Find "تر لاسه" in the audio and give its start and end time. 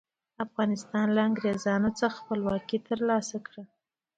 2.87-3.37